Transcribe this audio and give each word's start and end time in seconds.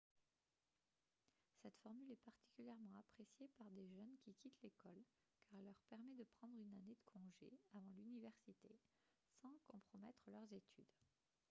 cette 1.61 1.77
formule 1.83 2.09
est 2.09 2.25
particulièrement 2.25 2.95
appréciée 2.97 3.47
par 3.55 3.69
des 3.69 3.87
jeunes 3.89 4.17
qui 4.23 4.33
quittent 4.33 4.59
l'école 4.63 4.97
car 5.45 5.53
elle 5.59 5.65
leur 5.65 5.77
permet 5.91 6.15
de 6.15 6.23
prendre 6.39 6.57
une 6.59 6.73
année 6.73 6.95
de 6.95 7.11
congé 7.11 7.51
avant 7.73 7.91
l'université 7.95 8.75
sans 9.43 9.53
compromettre 9.67 10.23
leurs 10.31 10.51
études 10.51 10.89